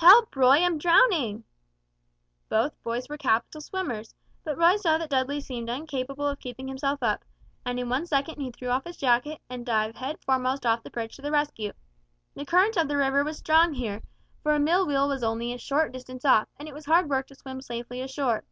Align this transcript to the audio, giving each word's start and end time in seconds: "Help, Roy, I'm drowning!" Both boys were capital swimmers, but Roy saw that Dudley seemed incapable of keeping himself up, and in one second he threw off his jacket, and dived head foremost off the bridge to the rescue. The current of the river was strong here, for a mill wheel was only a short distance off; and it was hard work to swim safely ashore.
"Help, 0.00 0.34
Roy, 0.34 0.56
I'm 0.64 0.76
drowning!" 0.76 1.44
Both 2.48 2.72
boys 2.82 3.08
were 3.08 3.16
capital 3.16 3.60
swimmers, 3.60 4.12
but 4.42 4.58
Roy 4.58 4.74
saw 4.74 4.98
that 4.98 5.10
Dudley 5.10 5.40
seemed 5.40 5.70
incapable 5.70 6.26
of 6.26 6.40
keeping 6.40 6.66
himself 6.66 7.00
up, 7.00 7.24
and 7.64 7.78
in 7.78 7.88
one 7.88 8.04
second 8.04 8.40
he 8.40 8.50
threw 8.50 8.70
off 8.70 8.82
his 8.82 8.96
jacket, 8.96 9.40
and 9.48 9.64
dived 9.64 9.96
head 9.98 10.18
foremost 10.24 10.66
off 10.66 10.82
the 10.82 10.90
bridge 10.90 11.14
to 11.14 11.22
the 11.22 11.30
rescue. 11.30 11.74
The 12.34 12.44
current 12.44 12.76
of 12.76 12.88
the 12.88 12.96
river 12.96 13.22
was 13.22 13.38
strong 13.38 13.72
here, 13.72 14.02
for 14.42 14.52
a 14.52 14.58
mill 14.58 14.84
wheel 14.84 15.06
was 15.06 15.22
only 15.22 15.52
a 15.52 15.58
short 15.58 15.92
distance 15.92 16.24
off; 16.24 16.48
and 16.56 16.66
it 16.68 16.74
was 16.74 16.86
hard 16.86 17.08
work 17.08 17.28
to 17.28 17.36
swim 17.36 17.60
safely 17.62 18.00
ashore. 18.00 18.42